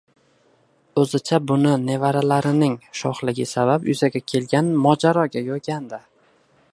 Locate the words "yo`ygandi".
5.51-6.05